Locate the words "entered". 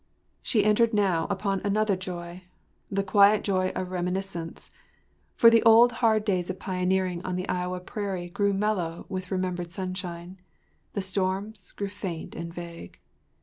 0.65-0.95